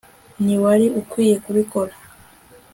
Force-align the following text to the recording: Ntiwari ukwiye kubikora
Ntiwari 0.43 0.87
ukwiye 0.99 1.35
kubikora 1.43 1.93